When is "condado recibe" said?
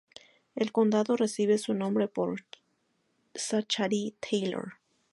0.71-1.59